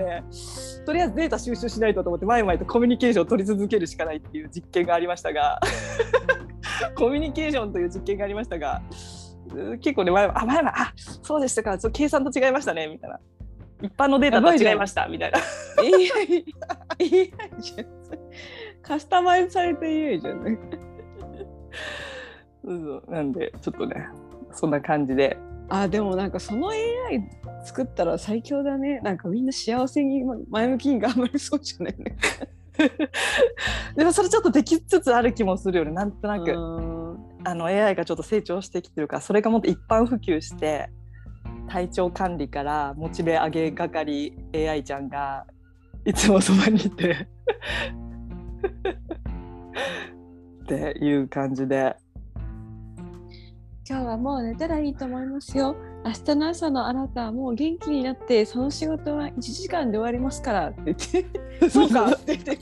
[0.85, 5.59] とりあえずデータ収集しないとと思って毎毎とコミュニケーションを取り続けるしかないっていう実験がありましたが。
[6.95, 8.81] コミュニケーションという実験がありましたが
[9.53, 11.77] うん結構ね前々あ前々あそうでしたか。
[11.77, 13.19] ちょ計算と違いましたねみたいな。
[13.81, 15.39] 一般のデータと違いましたみたいな。
[15.77, 16.45] AI
[17.59, 17.85] じゃん
[18.85, 20.59] カスタマイズされた AI じゃんね。
[22.63, 23.11] そうそう。
[23.11, 24.07] なんでちょっとね
[24.51, 25.37] そんな感じで。
[25.67, 26.77] あでもなんかその AI
[27.63, 28.99] 作ったら最強だね。
[29.01, 32.17] なんかみんな幸せに前向きに頑張りそうじゃないね。
[33.95, 35.91] でもそれちょっとできつつある気もするよね。
[35.91, 36.51] なんとなく。
[36.51, 36.95] うん。
[37.47, 40.89] あの AI がちょっと成長してきてるからそれがもっと一般普及して
[41.69, 45.45] 体調管理からモチベ上げ係 AI ちゃんが
[46.05, 47.27] いつもそばにいて
[50.63, 51.95] っていう感じで。
[53.87, 55.75] 今日はもう寝たらいいと思いますよ。
[56.03, 61.25] 明日の朝のあなたはもう元気になってその仕事は1時間で終わりますからって言って。
[61.69, 62.11] そうか。
[62.11, 62.59] って言って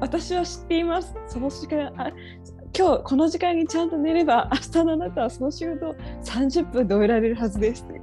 [0.00, 1.14] 私は知っています。
[1.28, 2.10] その時間あ
[2.76, 8.00] 今日この時間にちゃんと寝れば明日のあなたはその仕事を30分で終えられるはずですって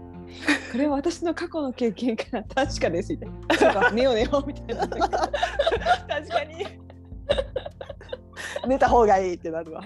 [0.72, 3.56] これは私の過去の経験から 確かですみたいな。
[3.56, 4.88] そうか寝よう寝ようみたいな。
[4.88, 5.02] 確
[6.30, 6.66] かに。
[8.68, 9.82] 寝た方がいいってなるわ。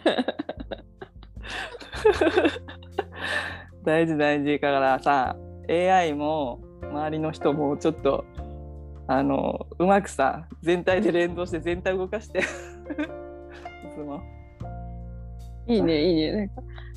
[3.84, 4.60] 大事大事。
[4.60, 5.36] だからさ
[5.70, 8.26] AI も周りの人もちょっと
[9.08, 12.44] あのうまくさ全体で連動して全体動かしてい
[13.94, 14.22] つも。
[15.68, 16.52] いいね、いいね。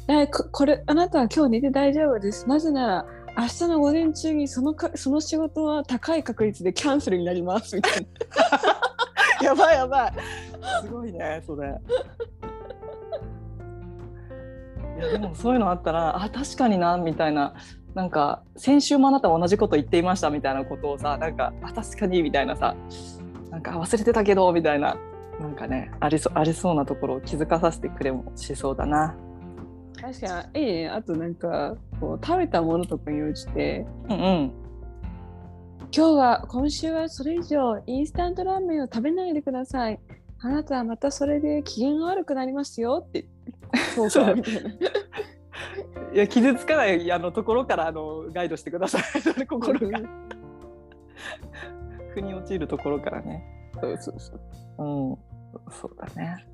[0.07, 2.49] なんか、これ、あなたは今日寝て大丈夫です。
[2.49, 8.07] なぜなら、明日の午前中にそのかその仕事は高い確率でキャンセルになりますみたい
[9.41, 9.45] な。
[9.47, 10.13] やばいやばい。
[10.83, 11.79] すごいねそれ。
[14.99, 17.53] いやでもそういうのあったらあ確かになみたいな。
[17.95, 22.75] なんか先週もあなたは同じこと言っていましたみたいなことをさなんかあ確かにみたいなさ。
[23.51, 24.97] なんか忘れてたけどみたいな。
[25.39, 29.15] なんかねありそありそうなところを気づかさせてくれもしそうだな。
[30.01, 30.89] 確かに、いいね。
[30.89, 34.53] あとなんか、こう食べたものとかに応じて、うんうん
[35.97, 40.01] 今日は、今週はそれ以上、インスタントラーメンを食べないでください。
[40.41, 43.27] あなたはまたそれで機嫌が悪くなりますよって。
[43.95, 44.71] そうか、みたいな。
[46.13, 49.03] いや傷つかないあのところからあのガイドしてください。
[49.47, 50.01] 心が
[52.15, 53.45] 腑に落ちるところからね。
[53.81, 54.41] そうそうそう。
[54.79, 55.19] うん、
[55.71, 56.47] そうだね。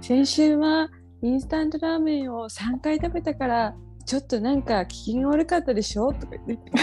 [0.00, 0.88] 先週は
[1.22, 3.74] インスタントラーメンを3回食べたから
[4.06, 6.12] ちょっとなんか機嫌悪かったでしょ？
[6.12, 6.70] とか言って。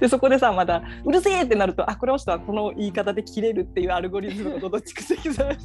[0.00, 5.44] でそこでさまた「うるせえ!」ってなるとあこれを人はこの言い方で切れるっていうアルゴリズムがどんどん蓄積さ。
[5.44, 5.62] れ て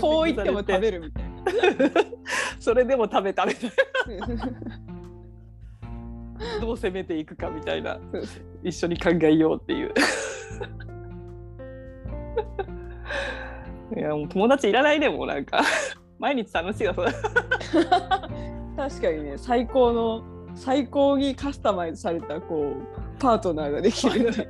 [0.00, 1.24] こう言っても食べるみたい
[2.58, 3.66] それでも食べ食べて
[4.34, 4.50] な。
[6.60, 7.98] どう攻めていくかみたいな。
[8.62, 9.94] 一緒に考えようっていう。
[13.94, 15.62] いやもう友達いらないでもうなんか。
[16.18, 17.12] 毎日楽しいよそれ。
[18.76, 20.22] 確かにね最高の
[20.54, 24.48] 最高にカスタマイズされたこうパートナーができる一人で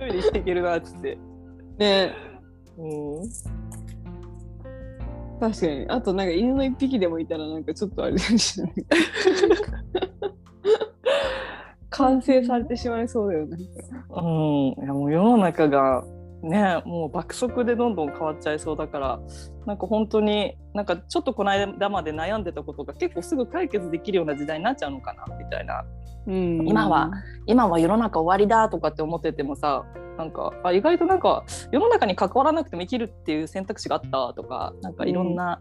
[0.12, 1.18] 生きていけるなっつって。
[1.78, 2.12] ね。
[2.78, 3.28] うん。
[5.40, 5.86] 確かに。
[5.88, 8.74] あとなんか犬の一匹でもいたらなんかちょっとあれかもしれない
[11.90, 13.58] 完成されてしまいそうだよね。
[14.10, 16.04] うん、いやもう世の中が
[16.42, 19.20] ねもう爆速でどんどん変わっちゃいそうだから
[19.66, 25.84] なんか本当になんかちょっとこの間まで悩んでたことが結構すぐ解決できるような時代になっちゃうのかなみたいな。
[26.26, 26.68] うん。
[26.68, 27.10] 今は
[27.46, 29.84] 今は世の中終わりだとかって思っててもさ
[30.16, 35.60] なんかあ意外となんか世の中に関わらなくても生きるっていう選択肢があったとかなんかいろんな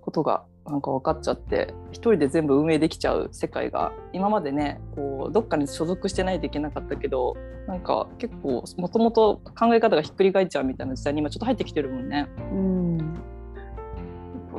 [0.00, 12.28] ことがなんか分かっちゃって、一人で全部運営できちゃう世界が今までねこうどっかに所属してないといけなかったけどなんか結構もともと考え方がひっくり返っちゃうみたいな時代に今ちょっと入ってきてるもんね。
[12.50, 13.04] うんだ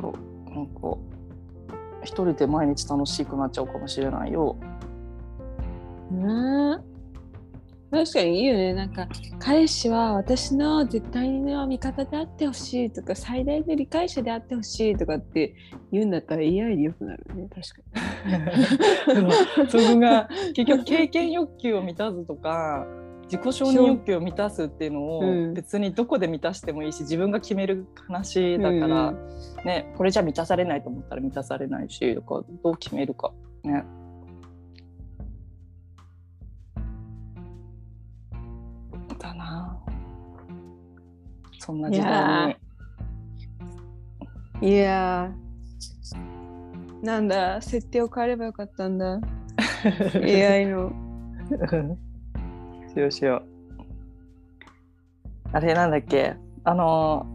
[0.00, 0.12] ら
[0.54, 0.96] なんか
[2.02, 4.56] 一人で毎日楽しくなっちゃうかもしれないよ。
[6.10, 6.95] ねえ
[7.90, 8.74] 確かにいいよね。
[8.74, 15.54] なんか彼氏は私の絶対の味方であってほしいとか最大の理解者であってほしいとかって
[15.92, 17.48] 言うんだったら AI でよくなるね。
[17.48, 17.82] 確
[19.06, 19.30] か でも
[19.68, 22.86] そこが結局経験欲求を満たすとか
[23.24, 25.54] 自己承認欲求を満たすっていうのをうん。
[25.54, 29.16] 別にどこで満たしてもいいし自分が決める話だから、うん
[29.64, 33.32] ね、これじゃ満たされないと思ったら満たされないしだからどう決めるか。
[33.62, 33.84] ね。
[41.66, 42.56] そんな時代
[44.60, 44.68] に。
[44.68, 45.32] いや
[47.02, 49.20] なんだ設定を変えればよかったんだ
[50.14, 50.92] AI の。
[52.94, 53.42] しようしよう。
[55.52, 56.36] あれなんだっけ？
[56.64, 57.26] あの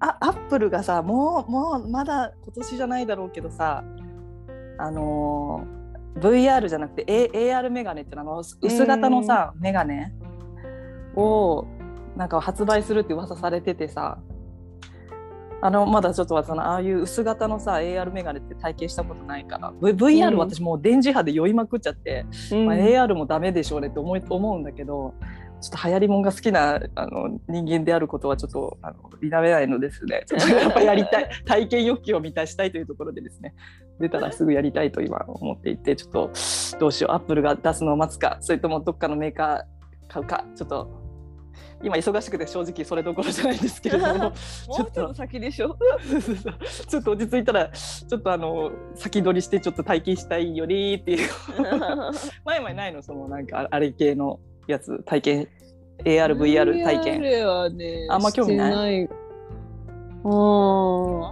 [0.00, 3.84] あアップルがさもうもうまだ今年じゃないだろうけどさ
[4.78, 5.64] あの
[6.18, 10.14] VR じゃなくて、A、AR メガネっていうのあの薄型のさ、メガネ
[11.14, 11.66] を
[12.16, 14.18] なんか発売するって噂されててさ。
[15.62, 25.14] あのまだちょっとそのああいう薄型のさ AR メガネって体験したことないから、v、VR 私もう電磁波で酔いまくっちゃって、うん、まあ、AR もダメでしょうねって思い思うんだけど
[25.60, 30.22] ちょっと流行りもんが好きなあの人間であることはちょっとあの否めないのですね。
[30.26, 33.54] ちょっと やっぱやりたい体験欲求を満たしたいというところでですね。
[33.98, 36.30] 出たらすぐやりたいと今思っていてちょっと
[36.78, 37.12] どうしよう。
[37.14, 41.05] アップルが出すのを待つかそれともどっかのメーカー買うかちょっと
[41.82, 44.32] 今忙しくて正直それどころじゃないんですけれども
[44.76, 45.76] ちょっと先でしょ？
[46.88, 51.28] ちょっと落ち着いたらちょっとあの先取りしてちょっと体験したいよりっていう。
[52.44, 53.02] 前々ないの？
[53.02, 55.02] そのなんかあれ系のやつ？
[55.04, 55.48] 体験
[56.04, 57.22] ？ARVR 体験？
[57.22, 59.08] ねあんま興味ない？
[60.24, 60.30] ああ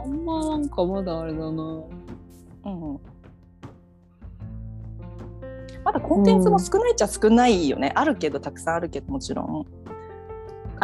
[0.07, 1.45] んまなんかまだあれだな。
[2.67, 3.01] うん
[5.85, 9.67] まだコンテンツも少ないっちゃ少ないよね、うん、あるけどたくさんあるけどもちろん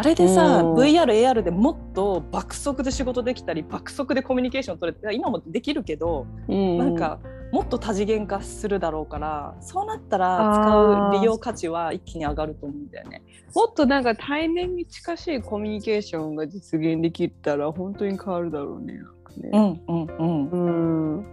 [0.01, 7.21] あれでさ、うん、VRAR でもっと爆速で仕事できたり爆速でコミュニケーション取れて今もできるけど、うん、なんか
[7.53, 13.23] もっと多次元化するだろうからそうなったら使う利用価値は一気に上がると思うんだよね。
[13.55, 18.95] もっとなんか対面に近しいコミュニケーションが実現できたら本当に変わるだろうね。
[18.95, 21.17] なんかねうんうんうん。
[21.17, 21.27] うん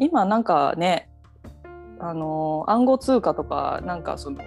[0.00, 1.08] 今なんかね
[2.00, 4.40] あの暗号通貨とかなんかその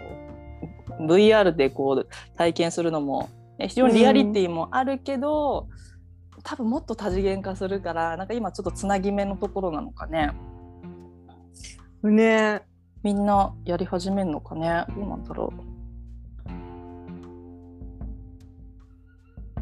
[1.08, 5.68] VR でこう体験するのも非常にリアリティもあるけど、
[6.36, 10.32] うん、多分もっと多次元化するからなんか今ちょっとつなぎ目のところなのかね。
[12.04, 12.62] ね
[13.04, 14.86] みんなやり始めるのかね？
[14.96, 15.72] どうなんだろう。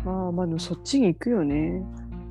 [0.05, 1.83] ああまあでもそっちに行くよね。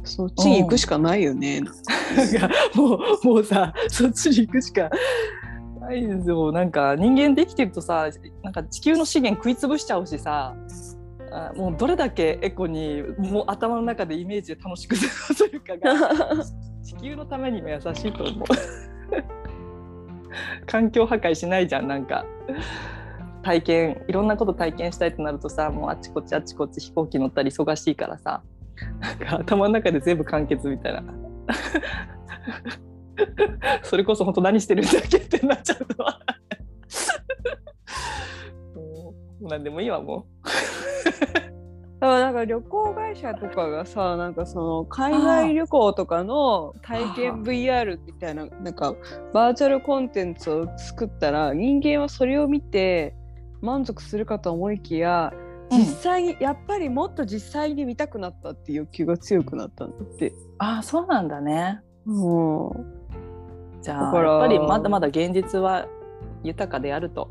[0.05, 1.61] そっちに行くしかないよね。
[2.77, 4.91] うん、もうもうさそっちに行くしか
[5.89, 6.53] ないですよ。
[6.53, 8.09] なんか人間できてるとさ
[8.43, 10.55] なんか地球の資源食い潰しちゃうしさ
[11.33, 16.45] あもうどれだけエコにもう頭の中でイメージで楽しく過ごせるかが
[16.85, 18.47] 地球のためにも優しいと思う。
[20.67, 22.25] 環境破壊しないじゃんなんか。
[23.43, 28.43] 体験いろんなこと体験したいとなるとさもうあっちこっちあっちこっち飛行機乗ったり忙しいからさ
[29.01, 31.03] なんか頭の中で全部完結みたいな
[33.83, 36.21] それこそ本当何してるんだっけってなっちゃうとは
[38.75, 40.49] もう何でもいいわもう。
[42.01, 48.95] だからなんか旅行会社とかがさなんかその海外旅行とかの体験 VR みたいななんか
[49.35, 53.17] バーチャルコンテンツを作ったら人間はそれを見て
[53.63, 55.33] 満足するかと思いきや
[55.71, 60.33] 実際に、うん、やっぱりもっと実際に見たくなったっていう欲求が強くなったんだって。
[60.59, 61.81] ああそうなんだね。
[62.07, 62.98] うん、
[63.83, 65.87] じゃあやっぱりまだまだ現実は
[66.43, 67.29] 豊かであると。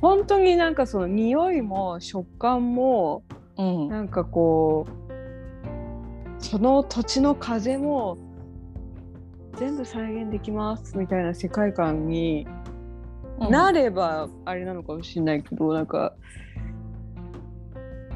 [0.00, 3.22] 本当になんかその匂いも食感も、
[3.56, 8.18] うん、なんかこうその土地の風も
[9.56, 12.48] 全部再現できますみたいな世界観に
[13.38, 16.14] なればあれなのかもしれないけど、うん、なんか、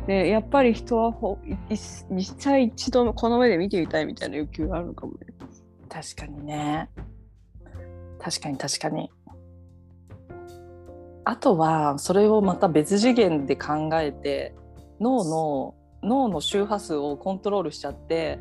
[0.08, 5.18] ね、やっぱり人はほ実際一度この目で見てみたいみたいな欲求があるのかもね。
[5.88, 6.90] 確かにね。
[8.26, 9.08] 確かに確かに。
[11.24, 14.56] あとはそれをまた別次元で考えて
[15.00, 18.40] 脳の脳の周波数をコントロールしちゃって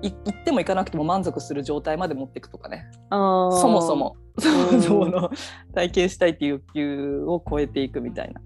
[0.00, 5.30] 行っても行かなくても満足する状態まで持っていくとかねそもそも そもそもの
[5.74, 8.40] 体験したいっていう欲求を超えていくみたいな。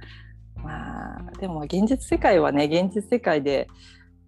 [0.57, 3.69] まあでも現実世界はね現実世界で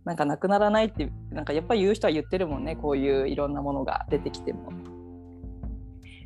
[0.05, 4.94] なんかなくならないってなんかやっぱり言う人は言ってるもんねこういういろんなものが出てきても。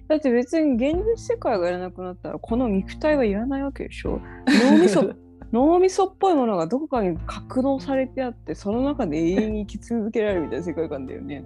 [0.09, 4.21] だって別に現実世界がいらなくなったらこの肉体はいらないわけでしょ？
[4.71, 5.15] 脳みそ
[5.53, 11.45] 脳みそっぽいものがどこかに格納されてあってその中で永遠に生き続けられるみたいな世界観だよね。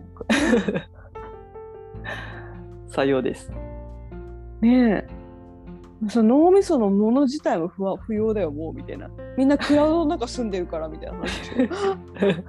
[2.88, 3.50] さようです。
[4.60, 5.06] ねえ。
[6.08, 9.08] その脳みそのもの自体も不不要だよもうみたいな。
[9.36, 11.52] みんなクラウドの中住んでるからみたいな話。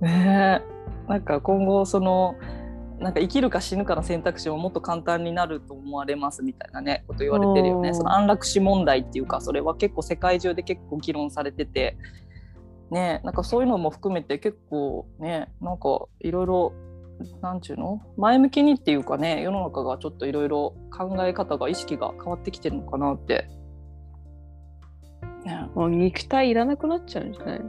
[0.00, 1.08] ねえ。
[1.08, 2.34] なんか今後その
[3.00, 7.94] なんか生きるか死ぬかの選択肢ももっと簡単になると思われますみたいなねこと言われてるよね。
[7.94, 11.96] その安楽死問題っていうかそれは結構世界中で結構議論されてて
[12.90, 16.72] ねなんかそういうのも含めて結構ねなんかいろいろ
[17.40, 18.00] なんちゅうの？
[18.16, 23.48] 前向きにっていうかね世の中がちょっといろいろ考え方が意識が変わってきてるのかなって。
[25.74, 27.60] もう肉体いらなくなっちゃうんじゃない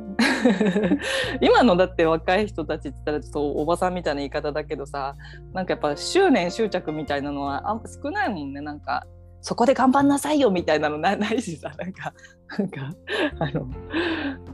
[1.41, 5.15] 今のだって若い人たちって言ったらちょっとおばさんみたいな言い方だけどさ
[5.53, 8.61] なんかやっぱ執念執着みたいなのはあん少ないもんね。
[8.61, 9.05] なんか
[9.41, 11.71] そこで頑張んなさいよみたいなのな ないしさ。
[11.77, 12.13] なんか
[12.57, 12.91] なんか
[13.39, 13.67] あの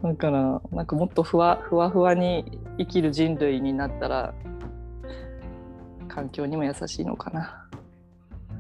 [0.03, 4.33] だからなんかもっとふわふわふわに生きる人類になったら
[6.07, 7.61] 環境にも優しいのかな。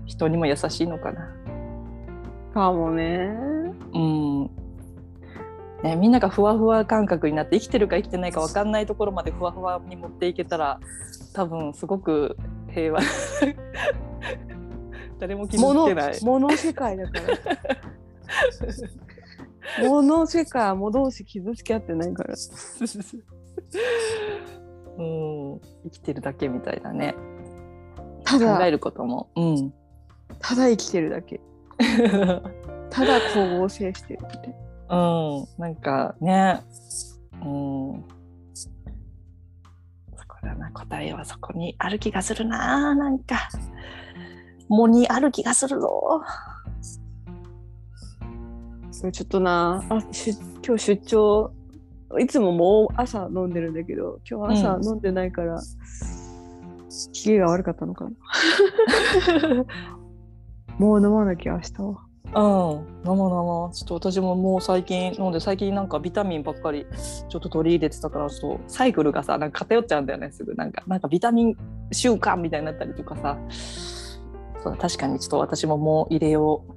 [0.05, 1.44] 人にも優しいのかな。
[2.55, 3.35] かもね。
[3.93, 4.49] うん
[5.83, 10.79] ね、みんながふわふわ感覚になって生きてるか生きてないか分かんないところまでふわふわに持っていけたら
[11.33, 12.37] 多分すごく
[12.71, 13.01] 平和
[15.19, 16.17] 誰も傷つ物けない。
[16.23, 17.11] 物世界だか
[19.81, 19.89] ら。
[19.89, 22.35] 物世界は物同士傷つけ合ってないから。
[24.97, 27.15] うん、生きてるだけみたいなね
[28.23, 29.73] ただ考えることも、うん、
[30.39, 31.41] ただ生きてるだけ。
[32.89, 34.55] ただ光合成してるみたい
[34.89, 34.97] な。
[34.97, 36.61] うん、なんかね、
[37.33, 38.03] うん、
[38.53, 38.69] そ
[40.27, 40.71] こだな。
[40.71, 43.49] 答えはそこにある気がするななんか。
[44.67, 46.21] もにある気がするぞ。
[48.91, 49.83] それちょっとな。
[49.89, 50.31] あし
[50.65, 51.51] 今日出張
[52.19, 54.85] いつももう朝飲んでるんだけど今日朝うん。
[54.85, 55.59] 飲んでないから、
[57.11, 58.11] 機嫌が悪かったのかな
[60.77, 63.75] もう飲まなきゃ明日はうん、飲もう飲もう。
[63.75, 66.85] ちょっと私ももう最近飲んで、最近なんかビタミンばっかり
[67.29, 70.53] ちょっと取り入れてたから、ちょっとサイクルがさ、なんか偏っちゃうんだよね、すぐ。
[70.55, 71.57] なんか、なんかビタミン
[71.91, 73.37] 習慣みたいになったりとかさ。
[74.61, 76.73] そう確かにちょっと私ももう入れよう。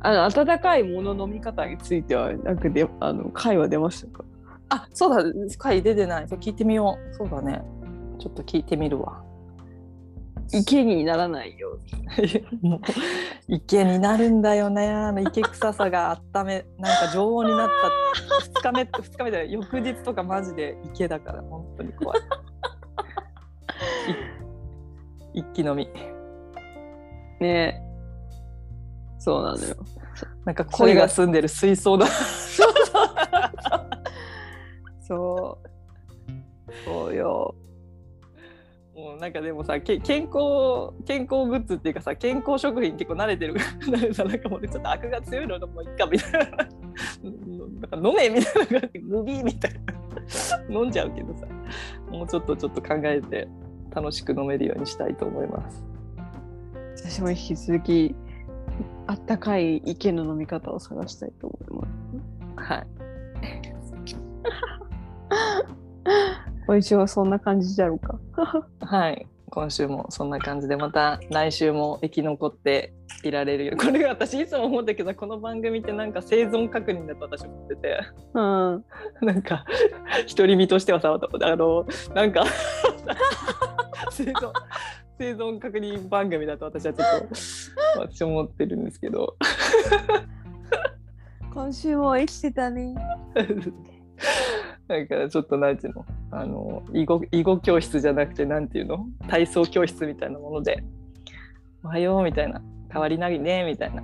[0.00, 4.24] あの温かいもの飲み方についてはなんかであの会話出ましたか？
[4.68, 5.24] あ、そうだ、
[5.58, 6.28] 回出てない。
[6.28, 7.14] それ聞いてみよう。
[7.14, 7.62] そうだね。
[8.20, 9.24] ちょっと聞いてみるわ。
[10.52, 11.80] 池にならないよう
[12.22, 12.42] に。
[13.48, 14.88] 池になるんだよね。
[14.88, 17.68] あの池臭さが温め なんか常温になっ
[18.62, 18.70] た。
[18.70, 22.18] 2日目2日目で翌日とかマジで池だから本当に怖い。
[25.34, 25.88] い一気飲み。
[27.40, 27.82] ね。
[29.18, 29.76] そうなのよ。
[30.44, 32.06] なんか鯉が住んでる水槽だ。
[35.00, 35.68] そう。
[36.84, 37.54] そうよ
[38.98, 46.68] もうなんかでもさけ健康健康グッズっていうかさ健康食品結構慣れてるからさ なんかもうちょっと悪が強いのもいいかみたいな。
[47.22, 49.94] う んなんか飲めみたいな感じでグビーみたいな。
[50.68, 51.46] 飲んじゃうけどさ。
[52.10, 53.46] もうちょっとちょっと考えて
[53.94, 55.86] 楽しく飲めるようにしたいと思います。
[56.96, 58.16] 私も引き続き
[59.06, 61.86] あったかい池の飲み方を探したいと思いま
[62.56, 62.72] す。
[62.72, 62.86] はい、
[66.68, 68.20] 今週はそんな感じだろうか。
[68.80, 72.92] はい、今週もそんな感じでまた来週も生き残って
[73.22, 73.76] いられるよ。
[73.78, 77.98] これが私いつも思ったけどこの番組ってなんか生存確認だと私思ってて。
[78.34, 78.84] うん。
[79.22, 79.64] なんか
[80.36, 82.44] 独り身としてはさあのなんか
[84.12, 84.52] 生存
[85.18, 87.26] 生存確認番組だと私はちょっと
[88.00, 89.38] 私思ってるんですけど。
[91.54, 92.94] 今週も生きてたね
[94.88, 96.04] だからちょっとなんていうの？
[96.30, 99.06] あの囲碁囲碁教室じゃなくてなんていうの？
[99.28, 100.82] 体操教室みたいなもので
[101.84, 104.02] 「おはよう」みたいな「変わりないね」みたいな。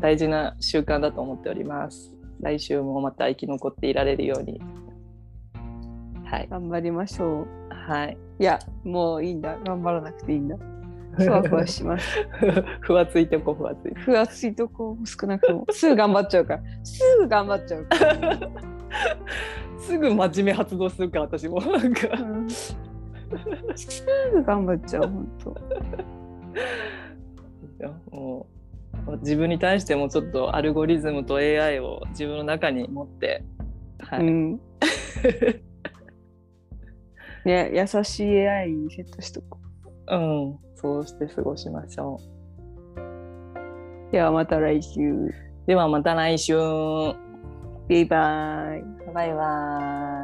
[0.00, 2.14] 大事な習慣だと思っております。
[2.40, 4.60] 来週もまた生き残っていられるように。
[6.26, 6.48] はい。
[6.50, 7.46] 頑張りましょう。
[7.70, 8.16] はい。
[8.38, 9.58] いやもういいんだ。
[9.64, 10.56] 頑張らなくていいんだ。
[11.16, 12.26] ふわふわします。
[12.80, 13.94] ふわついてこうふわつい。
[13.94, 14.00] て。
[14.00, 15.66] ふわついとこう少なくとも。
[15.70, 16.62] すぐ頑張っちゃうから。
[16.84, 18.38] すぐ頑張っちゃうから、
[19.78, 21.60] すぐ真面目発動するから私も。
[21.60, 22.08] なんか。
[22.18, 22.50] うん。
[22.50, 22.76] す
[24.32, 25.56] ぐ頑張っちゃう本当。
[28.12, 28.46] も
[29.08, 33.44] う自分に対してもちょっとアルゴリズムと AI を自分の中に持って、
[33.98, 34.20] はい。
[34.20, 34.60] うん。
[37.44, 39.58] ね優しい AI にセットしとこ
[40.08, 40.16] う。
[40.16, 44.12] ん、そうして過ごしましょう。
[44.12, 45.00] ではまた来週。
[45.00, 45.34] う。
[45.66, 46.54] ではまた来週。
[47.92, 48.76] バイバ
[49.10, 50.21] イバイバイ。